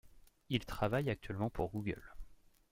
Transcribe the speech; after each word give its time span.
Il 0.49 0.65
travaille 0.65 1.11
actuellement 1.11 1.51
pour 1.51 1.69
Google. 1.69 2.01